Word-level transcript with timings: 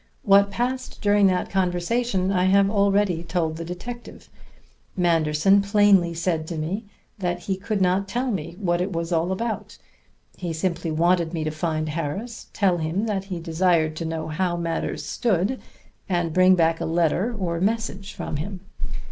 What 0.23 0.49
passed 0.49 0.99
during 0.99 1.27
that 1.27 1.51
conversation 1.51 2.31
I 2.31 2.45
have 2.45 2.71
already 2.71 3.21
told 3.21 3.55
the 3.57 3.63
detective. 3.63 4.29
Manderson 4.97 5.61
plainly 5.61 6.15
said 6.15 6.47
to 6.47 6.57
me 6.57 6.85
that 7.19 7.41
he 7.41 7.55
could 7.55 7.81
not 7.83 8.07
tell 8.07 8.31
me 8.31 8.55
what 8.57 8.81
it 8.81 8.91
was 8.91 9.11
all 9.11 9.31
about. 9.31 9.77
He 10.37 10.53
simply 10.53 10.89
wanted 10.89 11.35
me 11.35 11.43
to 11.43 11.51
find 11.51 11.89
Harris, 11.89 12.47
tell 12.51 12.79
him 12.79 13.05
that 13.05 13.25
he 13.25 13.39
desired 13.39 13.95
to 13.97 14.05
know 14.05 14.27
how 14.29 14.57
matters 14.57 15.05
stood, 15.05 15.61
and 16.09 16.33
bring 16.33 16.55
back 16.55 16.81
a 16.81 16.85
letter 16.85 17.35
or 17.37 17.61
message 17.61 18.13
from 18.15 18.37
him. 18.37 18.61